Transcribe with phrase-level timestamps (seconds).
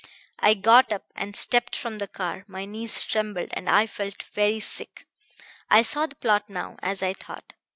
[0.39, 2.43] "I got up and stepped from the car.
[2.47, 5.05] My knees trembled and I felt very sick.
[5.69, 7.53] I saw the plot now as I thought.